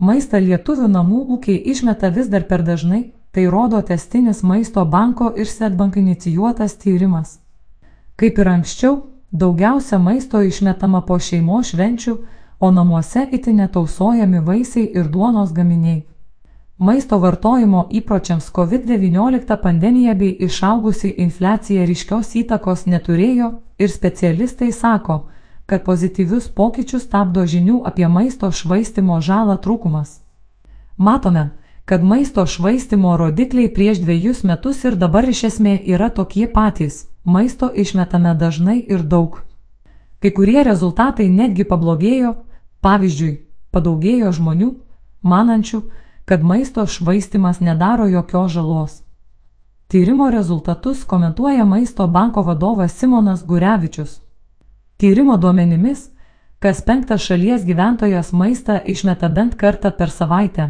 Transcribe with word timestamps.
Maistą 0.00 0.38
lietuvių 0.40 0.86
namų 0.88 1.18
ūkiai 1.36 1.58
išmeta 1.72 2.08
vis 2.08 2.28
dar 2.32 2.46
per 2.48 2.62
dažnai, 2.64 3.12
tai 3.32 3.44
rodo 3.52 3.82
testinis 3.84 4.42
maisto 4.42 4.84
banko 4.84 5.28
ir 5.36 5.46
Svetbank 5.46 5.98
inicijuotas 6.00 6.78
tyrimas. 6.80 7.38
Kaip 8.16 8.38
ir 8.38 8.48
anksčiau, 8.48 8.94
daugiausia 9.30 9.98
maisto 9.98 10.40
išmetama 10.40 11.02
po 11.04 11.18
šeimo 11.18 11.60
švenčių, 11.62 12.14
o 12.60 12.70
namuose 12.70 13.26
itin 13.32 13.60
netausojami 13.60 14.40
vaisiai 14.40 14.86
ir 14.94 15.08
duonos 15.08 15.52
gaminiai. 15.52 16.06
Maisto 16.78 17.18
vartojimo 17.20 17.86
įpročiams 17.92 18.48
COVID-19 18.56 19.56
pandemija 19.62 20.14
bei 20.14 20.32
išaugusi 20.46 21.12
infliacija 21.26 21.84
ryškios 21.84 22.32
įtakos 22.40 22.86
neturėjo 22.88 23.50
ir 23.78 23.92
specialistai 23.92 24.72
sako, 24.72 25.26
kad 25.70 25.84
pozityvius 25.86 26.48
pokyčius 26.58 27.04
stabdo 27.06 27.44
žinių 27.46 27.84
apie 27.86 28.08
maisto 28.10 28.48
švaistimo 28.50 29.20
žalą 29.22 29.54
trūkumas. 29.62 30.16
Matome, 30.98 31.44
kad 31.84 32.02
maisto 32.02 32.42
švaistimo 32.46 33.12
rodikliai 33.16 33.68
prieš 33.74 34.00
dviejus 34.02 34.42
metus 34.42 34.80
ir 34.84 34.96
dabar 34.98 35.28
iš 35.30 35.44
esmė 35.48 35.74
yra 35.94 36.08
tokie 36.16 36.48
patys- 36.56 36.96
maisto 37.34 37.68
išmetame 37.84 38.34
dažnai 38.40 38.78
ir 38.94 39.02
daug. 39.02 39.38
Kai 40.20 40.30
kurie 40.30 40.64
rezultatai 40.64 41.28
netgi 41.28 41.64
pablogėjo, 41.64 42.34
pavyzdžiui, 42.82 43.38
padaugėjo 43.72 44.32
žmonių, 44.38 44.70
manančių, 45.22 45.80
kad 46.24 46.42
maisto 46.42 46.86
švaistimas 46.86 47.60
nedaro 47.60 48.06
jokios 48.06 48.50
žalos. 48.52 49.02
Tyrimo 49.88 50.30
rezultatus 50.30 51.04
komentuoja 51.04 51.64
maisto 51.64 52.06
banko 52.06 52.42
vadovas 52.42 52.92
Simonas 52.92 53.46
Gurevičius. 53.46 54.20
Tyrimo 55.00 55.36
duomenimis, 55.36 56.10
kas 56.58 56.82
penktas 56.84 57.22
šalies 57.24 57.62
gyventojas 57.64 58.34
maistą 58.36 58.74
išmeta 58.84 59.28
bent 59.32 59.54
kartą 59.56 59.90
per 59.96 60.10
savaitę. 60.12 60.66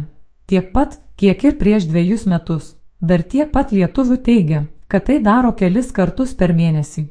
Tiek 0.47 0.69
pat, 0.71 0.93
kiek 1.19 1.41
ir 1.43 1.57
prieš 1.59 1.87
dviejus 1.89 2.23
metus. 2.31 2.69
Dar 3.01 3.25
tiek 3.33 3.49
pat 3.51 3.73
lietuvių 3.75 4.15
teigia, 4.23 4.61
kad 4.87 5.03
tai 5.09 5.17
daro 5.19 5.51
kelis 5.51 5.89
kartus 5.91 6.31
per 6.31 6.53
mėnesį. 6.55 7.03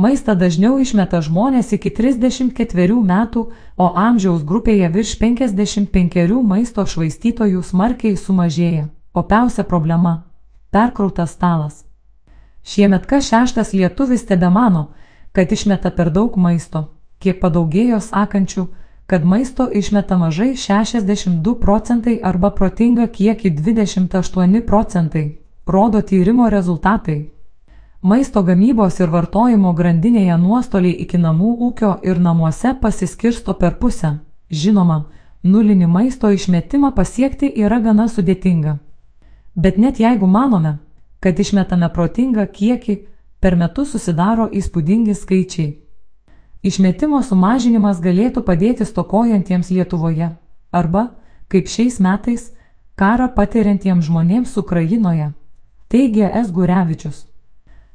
Maistą 0.00 0.32
dažniau 0.42 0.78
išmeta 0.80 1.20
žmonės 1.20 1.74
iki 1.76 1.92
34 1.98 2.96
metų, 3.10 3.42
o 3.76 3.90
amžiaus 4.04 4.40
grupėje 4.40 4.88
virš 4.94 5.12
55 5.20 6.40
maisto 6.40 6.86
švaistytojų 6.86 7.60
smarkiai 7.60 8.16
sumažėja. 8.16 8.86
Opiausia 9.12 9.64
problema- 9.64 10.22
perkrautas 10.72 11.36
stalas. 11.36 11.84
Šiemet 12.64 13.04
kas 13.06 13.28
šeštas 13.28 13.74
lietuvis 13.76 14.24
tebe 14.24 14.48
mano, 14.48 14.88
kad 15.32 15.52
išmeta 15.52 15.90
per 15.90 16.10
daug 16.10 16.36
maisto, 16.36 16.84
kiek 17.18 17.40
padaugėjo 17.40 18.00
sakančių, 18.00 18.66
kad 19.10 19.24
maisto 19.24 19.68
išmeta 19.80 20.16
mažai 20.18 20.54
62 20.56 21.54
procentai 21.60 22.20
arba 22.22 22.50
protinga 22.50 23.06
kiekį 23.06 23.50
28 23.56 24.62
procentai, 24.66 25.38
rodo 25.66 26.00
tyrimo 26.02 26.48
rezultatai. 26.50 27.20
Maisto 28.02 28.42
gamybos 28.42 29.00
ir 29.00 29.10
vartojimo 29.12 29.72
grandinėje 29.76 30.36
nuostoliai 30.40 30.94
iki 31.04 31.18
namų 31.18 31.50
ūkio 31.66 31.90
ir 32.02 32.20
namuose 32.26 32.72
pasiskirsto 32.80 33.54
per 33.54 33.74
pusę. 33.82 34.12
Žinoma, 34.50 35.02
nulinį 35.42 35.86
maisto 35.86 36.30
išmetimą 36.32 36.94
pasiekti 36.96 37.50
yra 37.64 37.80
gana 37.80 38.06
sudėtinga. 38.08 38.78
Bet 39.54 39.76
net 39.76 40.00
jeigu 40.00 40.26
manome, 40.26 40.78
kad 41.20 41.38
išmetame 41.38 41.90
protingą 41.92 42.46
kiekį, 42.46 42.96
per 43.40 43.56
metus 43.56 43.94
susidaro 43.94 44.48
įspūdingi 44.52 45.14
skaičiai. 45.16 45.70
Išmetimo 46.62 47.22
sumažinimas 47.24 48.00
galėtų 48.04 48.44
padėti 48.44 48.84
stokojantiems 48.84 49.70
Lietuvoje 49.72 50.28
arba, 50.70 51.06
kaip 51.48 51.68
šiais 51.72 51.96
metais, 52.04 52.50
karą 53.00 53.30
patiriantiems 53.34 54.04
žmonėms 54.06 54.56
Ukrainoje, 54.60 55.32
teigia 55.88 56.28
S. 56.42 56.52
Gurevičius. 56.52 57.24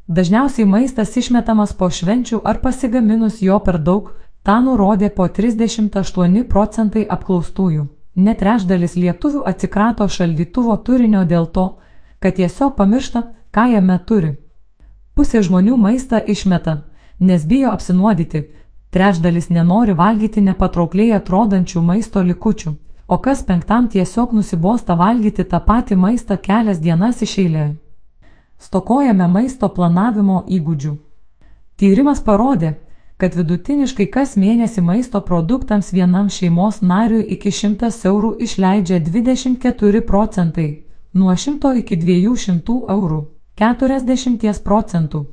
Dažniausiai 0.08 0.66
maistas 0.70 1.14
išmetamas 1.17 1.73
po 1.78 1.89
švenčių 1.89 2.42
ar 2.44 2.60
pasigaminus 2.61 3.42
jo 3.42 3.60
per 3.60 3.78
daug, 3.78 4.11
tą 4.45 4.58
nurodė 4.66 5.10
po 5.14 5.28
38 5.30 6.44
procentai 6.50 7.05
apklaustųjų. 7.05 7.86
Net 8.16 8.39
trešdalis 8.39 8.95
lietuvių 8.95 9.44
atsikrato 9.50 10.08
šaldytuvo 10.08 10.78
turinio 10.88 11.26
dėl 11.26 11.45
to, 11.52 11.66
kad 12.20 12.38
tiesiog 12.38 12.76
pamiršta, 12.78 13.23
ką 13.52 13.66
jame 13.73 13.98
turi. 14.10 14.36
Pusė 15.15 15.39
žmonių 15.48 15.77
maistą 15.80 16.20
išmeta, 16.27 16.81
nes 17.20 17.45
bijo 17.48 17.70
apsinuodyti, 17.71 18.42
trečdalis 18.92 19.48
nenori 19.49 19.93
valgyti 19.95 20.42
nepatraukliai 20.43 21.14
atrodančių 21.15 21.83
maisto 21.89 22.23
likučių, 22.23 22.73
o 23.08 23.17
kas 23.23 23.43
penktam 23.48 23.87
tiesiog 23.93 24.33
nusibosta 24.36 24.98
valgyti 24.99 25.45
tą 25.52 25.61
patį 25.70 25.95
maistą 25.95 26.36
kelias 26.48 26.81
dienas 26.83 27.21
iš 27.23 27.37
eilė. 27.43 27.67
Stokojame 28.59 29.27
maisto 29.27 29.70
planavimo 29.77 30.42
įgūdžių. 30.58 30.92
Tyrimas 31.80 32.20
parodė, 32.23 32.73
kad 33.17 33.36
vidutiniškai 33.39 34.09
kas 34.11 34.36
mėnesį 34.39 34.83
maisto 34.83 35.21
produktams 35.30 35.93
vienam 35.95 36.27
šeimos 36.27 36.81
nariui 36.81 37.23
iki 37.37 37.52
100 37.52 37.92
eurų 38.11 38.33
išleidžia 38.48 38.99
24 39.08 40.04
procentai, 40.11 40.67
nuo 41.14 41.36
100 41.48 41.73
iki 41.83 41.99
200 42.04 42.77
eurų. 42.98 43.21
40 43.55 44.64
procentų. 44.64 45.26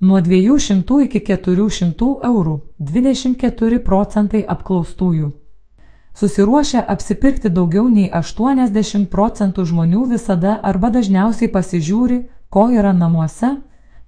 Nuo 0.00 0.20
200 0.20 1.00
iki 1.04 1.20
400 1.20 2.06
eurų 2.24 2.54
24 2.78 3.80
procentai 3.84 4.40
apklaustųjų. 4.54 5.28
Susiruošę 6.14 6.80
apsipirkti 6.94 7.50
daugiau 7.50 7.90
nei 7.92 8.08
80 8.08 9.10
procentų 9.12 9.66
žmonių 9.68 10.06
visada 10.14 10.54
arba 10.62 10.88
dažniausiai 10.94 11.50
pasižiūri, 11.52 12.18
ko 12.48 12.70
yra 12.72 12.94
namuose, 12.96 13.52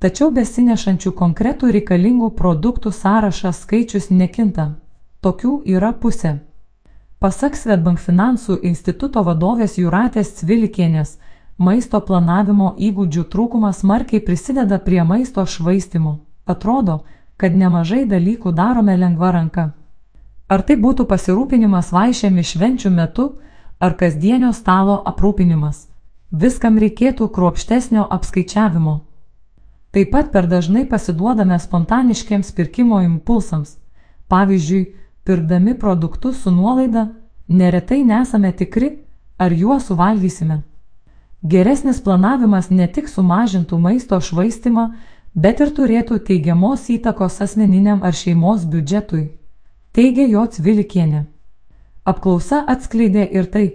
tačiau 0.00 0.30
besinešančių 0.32 1.12
konkretų 1.12 1.74
reikalingų 1.76 2.32
produktų 2.40 2.94
sąrašas 3.02 3.60
skaičius 3.66 4.08
nekinta. 4.10 4.70
Tokių 5.20 5.60
yra 5.76 5.92
pusė. 5.92 6.38
Pasak 7.20 7.52
Svetbank 7.56 8.00
finansų 8.00 8.62
instituto 8.62 9.20
vadovės 9.28 9.76
Juratės 9.76 10.38
Cvilikienės, 10.40 11.18
Maisto 11.56 12.02
planavimo 12.04 12.74
įgūdžių 12.76 13.22
trūkumas 13.32 13.80
smarkiai 13.80 14.20
prisideda 14.20 14.76
prie 14.78 15.00
maisto 15.04 15.44
švaistimo. 15.46 16.18
Atrodo, 16.44 16.98
kad 17.40 17.56
nemažai 17.56 18.04
dalykų 18.04 18.52
darome 18.52 18.96
lengva 18.96 19.30
ranka. 19.32 19.70
Ar 20.48 20.62
tai 20.62 20.76
būtų 20.76 21.06
pasirūpinimas 21.08 21.90
vaišėmi 21.96 22.44
švenčių 22.44 22.92
metu, 22.92 23.26
ar 23.80 23.96
kasdienio 23.96 24.52
stalo 24.52 25.00
aprūpinimas. 25.08 25.88
Viskam 26.30 26.76
reikėtų 26.78 27.30
kruopštesnio 27.32 28.04
apskaičiavimo. 28.04 29.00
Taip 29.96 30.12
pat 30.12 30.30
per 30.32 30.46
dažnai 30.52 30.84
pasiduodame 30.84 31.56
spontaniškiams 31.58 32.52
pirkimo 32.52 33.00
impulsams. 33.00 33.78
Pavyzdžiui, 34.28 34.86
pirkdami 35.24 35.78
produktus 35.78 36.42
su 36.42 36.52
nuolaida, 36.52 37.08
neretai 37.48 38.04
nesame 38.04 38.52
tikri, 38.52 38.98
ar 39.38 39.52
juos 39.52 39.88
suvalgysime. 39.88 40.62
Geresnis 41.42 42.00
planavimas 42.00 42.70
ne 42.70 42.86
tik 42.88 43.08
sumažintų 43.08 43.78
maisto 43.78 44.18
švaistimą, 44.20 44.86
bet 45.34 45.60
ir 45.60 45.72
turėtų 45.76 46.18
teigiamos 46.24 46.88
įtakos 46.90 47.40
asmeniniam 47.44 48.00
ar 48.02 48.16
šeimos 48.16 48.64
biudžetui, 48.64 49.26
teigia 49.92 50.26
jo 50.32 50.46
Cvilikienė. 50.46 51.26
Apklausa 52.04 52.62
atskleidė 52.66 53.26
ir 53.36 53.50
tai, 53.52 53.66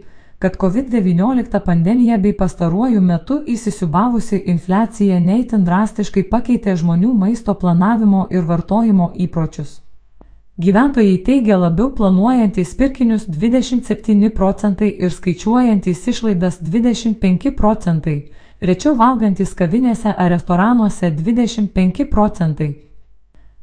kad 0.41 0.57
COVID-19 0.57 1.59
pandemija 1.65 2.17
bei 2.17 2.33
pastaruoju 2.33 3.01
metu 3.01 3.37
įsisiubavusi 3.45 4.41
infliacija 4.53 5.19
neįtin 5.21 5.67
drastiškai 5.67 6.23
pakeitė 6.33 6.75
žmonių 6.81 7.13
maisto 7.13 7.53
planavimo 7.53 8.25
ir 8.31 8.47
vartojimo 8.49 9.11
įpročius. 9.27 9.81
Gyventojai 10.61 11.17
teigia 11.25 11.57
labiau 11.57 11.89
planuojantis 11.89 12.75
pirkinius 12.77 13.23
27 13.27 14.29
procentai 14.29 14.89
ir 15.05 15.09
skaičiuojantis 15.09 16.03
išlaidas 16.11 16.59
25 16.61 17.53
procentai, 17.57 18.17
rečiau 18.69 18.93
valgantis 18.99 19.55
kavinėse 19.57 20.13
ar 20.13 20.29
restoranuose 20.35 21.09
25 21.17 22.05
procentai. 22.13 22.69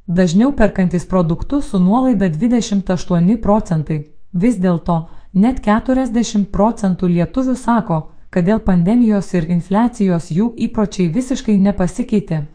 Dažniau 0.07 0.51
perkantis 0.59 1.07
produktus 1.07 1.71
su 1.71 1.79
nuolaida 1.79 2.33
28 2.35 3.41
procentai. 3.47 3.99
Vis 4.33 4.59
dėlto, 4.59 5.01
net 5.35 5.63
40 5.63 6.51
procentų 6.51 7.15
lietuvių 7.15 7.55
sako, 7.57 8.05
kad 8.31 8.49
dėl 8.51 8.59
pandemijos 8.71 9.35
ir 9.35 9.47
infliacijos 9.47 10.33
jų 10.35 10.55
įpročiai 10.67 11.13
visiškai 11.15 11.61
nepasikeitė. 11.69 12.47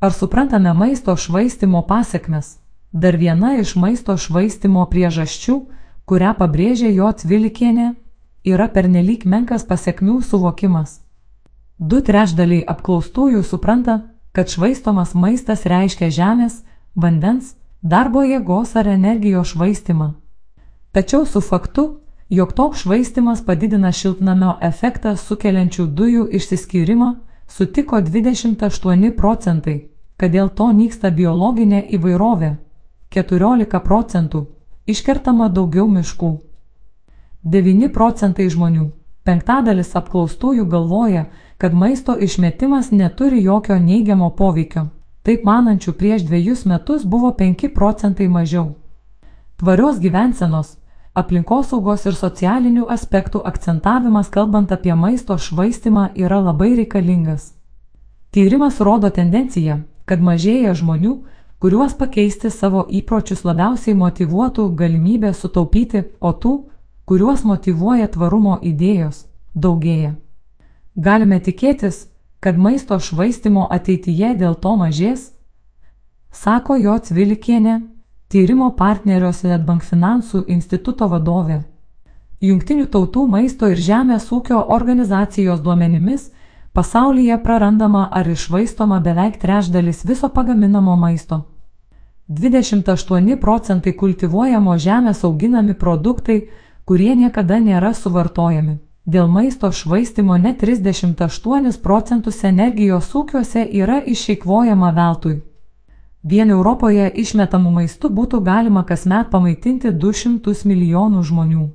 Ar 0.00 0.12
suprantame 0.12 0.76
maisto 0.78 1.16
švaistimo 1.16 1.82
pasiekmes? 1.88 2.60
Dar 2.94 3.16
viena 3.18 3.56
iš 3.58 3.72
maisto 3.74 4.14
švaistimo 4.14 4.84
priežasčių, 4.86 5.54
kurią 6.06 6.30
pabrėžė 6.38 6.92
jo 6.94 7.08
Tvilikienė, 7.10 7.88
yra 8.46 8.68
pernelyg 8.70 9.24
menkas 9.26 9.64
pasiekmių 9.66 10.20
suvokimas. 10.22 11.00
Du 11.78 11.98
trešdaliai 12.06 12.62
apklaustųjų 12.70 13.42
supranta, 13.42 13.96
kad 14.30 14.46
švaistomas 14.46 15.16
maistas 15.18 15.64
reiškia 15.66 16.12
žemės, 16.14 16.60
vandens, 16.94 17.56
darbo 17.82 18.22
jėgos 18.22 18.76
ar 18.78 18.86
energijos 18.92 19.56
švaistimą. 19.56 20.12
Tačiau 20.94 21.26
su 21.26 21.42
faktu, 21.42 21.84
jog 22.30 22.52
toks 22.54 22.84
švaistimas 22.84 23.42
padidina 23.42 23.90
šiltnamio 23.90 24.54
efektą 24.62 25.16
sukeliančių 25.18 25.88
dujų 25.98 26.28
išsiskyrimą, 26.38 27.10
sutiko 27.50 27.98
28 27.98 29.10
procentai, 29.18 29.90
kad 30.16 30.30
dėl 30.30 30.54
to 30.54 30.70
nyksta 30.70 31.10
biologinė 31.10 31.82
įvairovė, 31.98 32.52
14 33.14 33.80
procentų, 33.84 34.40
iškertama 34.90 35.46
daugiau 35.48 35.86
miškų. 35.86 36.30
9 37.54 37.90
procentai 37.94 38.48
žmonių, 38.50 38.88
penktadalis 39.22 39.92
apklaustųjų 40.00 40.64
galvoja, 40.72 41.26
kad 41.58 41.74
maisto 41.74 42.16
išmetimas 42.18 42.90
neturi 42.90 43.42
jokio 43.44 43.78
neigiamo 43.78 44.30
poveikio. 44.38 44.88
Taip 45.24 45.44
manančių 45.46 45.92
prieš 46.00 46.24
dviejus 46.28 46.64
metus 46.66 47.04
buvo 47.04 47.30
5 47.38 47.68
procentai 47.76 48.26
mažiau. 48.28 48.74
Tvarios 49.56 50.00
gyvensenos, 50.02 50.74
aplinkosaugos 51.14 52.08
ir 52.10 52.18
socialinių 52.18 52.88
aspektų 52.90 53.44
akcentavimas 53.46 54.28
kalbant 54.34 54.72
apie 54.74 54.94
maisto 54.98 55.38
švaistimą 55.38 56.10
yra 56.18 56.40
labai 56.42 56.74
reikalingas. 56.80 57.52
Tyrimas 58.34 58.80
rodo 58.80 59.08
tendenciją, 59.14 59.78
kad 60.04 60.20
mažėja 60.20 60.74
žmonių, 60.74 61.14
kuriuos 61.64 61.94
pakeisti 61.96 62.50
savo 62.52 62.82
įpročius 62.92 63.40
labiausiai 63.48 63.94
motivuotų 63.96 64.66
galimybę 64.76 65.30
sutaupyti, 65.32 66.02
o 66.20 66.32
tų, 66.36 66.50
kuriuos 67.08 67.40
motivuoja 67.48 68.04
tvarumo 68.12 68.58
idėjos, 68.60 69.22
daugėja. 69.56 70.10
Galime 71.06 71.38
tikėtis, 71.40 72.02
kad 72.44 72.58
maisto 72.60 72.98
švaistimo 73.00 73.64
ateityje 73.72 74.34
dėl 74.42 74.58
to 74.60 74.74
mažės, 74.76 75.30
sako 76.28 76.76
jo 76.76 76.98
Cvilikienė, 77.06 77.78
tyrimo 78.28 78.68
partnerio 78.76 79.32
Swedbank 79.32 79.88
finansų 79.88 80.44
instituto 80.52 81.08
vadovė. 81.08 81.62
Jungtinių 82.44 82.90
tautų 82.92 83.24
maisto 83.38 83.72
ir 83.72 83.80
žemės 83.80 84.28
ūkio 84.28 84.60
organizacijos 84.68 85.64
duomenimis 85.64 86.28
pasaulyje 86.76 87.40
prarandama 87.40 88.04
ar 88.12 88.28
išvaistoma 88.28 89.00
beveik 89.00 89.40
trečdalis 89.40 90.04
viso 90.04 90.28
pagaminamo 90.28 91.00
maisto. 91.00 91.53
28 92.34 93.36
procentai 93.40 93.92
kultivuojamo 93.92 94.74
žemės 94.78 95.22
auginami 95.24 95.74
produktai, 95.74 96.38
kurie 96.84 97.14
niekada 97.14 97.60
nėra 97.62 97.92
suvartojami. 97.94 98.78
Dėl 99.06 99.28
maisto 99.28 99.70
švaistimo 99.72 100.36
net 100.40 100.62
38 100.64 101.80
procentus 101.82 102.44
energijos 102.44 103.10
ūkiuose 103.14 103.66
yra 103.82 104.00
išeikvojama 104.14 104.90
veltui. 104.96 105.42
Vien 106.24 106.50
Europoje 106.50 107.10
išmetamų 107.22 107.70
maistų 107.78 108.10
būtų 108.18 108.40
galima 108.44 108.82
kasmet 108.88 109.28
pamaitinti 109.30 109.92
200 109.92 110.64
milijonų 110.64 111.22
žmonių. 111.30 111.66